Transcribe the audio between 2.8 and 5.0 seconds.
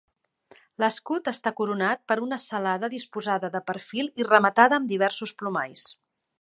disposada de perfil i rematada amb